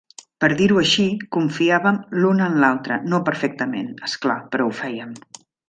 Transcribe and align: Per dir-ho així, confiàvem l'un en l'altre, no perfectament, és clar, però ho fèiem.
Per 0.43 0.47
dir-ho 0.61 0.79
així, 0.83 1.05
confiàvem 1.37 1.99
l'un 2.23 2.43
en 2.47 2.57
l'altre, 2.65 2.99
no 3.13 3.21
perfectament, 3.29 3.93
és 4.11 4.17
clar, 4.25 4.39
però 4.57 4.71
ho 4.73 4.77
fèiem. 4.83 5.17